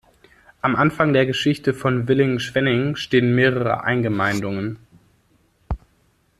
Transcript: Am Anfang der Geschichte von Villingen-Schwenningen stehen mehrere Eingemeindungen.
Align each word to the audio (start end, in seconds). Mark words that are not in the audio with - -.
Am 0.63 0.75
Anfang 0.75 1.13
der 1.13 1.27
Geschichte 1.27 1.75
von 1.75 2.07
Villingen-Schwenningen 2.07 2.95
stehen 2.95 3.35
mehrere 3.35 3.83
Eingemeindungen. 3.83 4.79